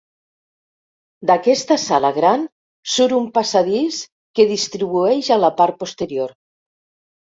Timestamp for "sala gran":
1.83-2.49